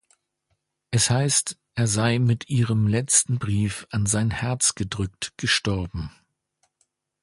[0.89, 6.09] Es heißt, er sei mit ihrem letzten Brief an sein Herz gedrückt gestorben.